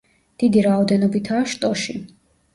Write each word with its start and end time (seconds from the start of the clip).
დიდი 0.43 0.63
რაოდენობითაა 0.67 1.43
შტოში. 1.53 1.97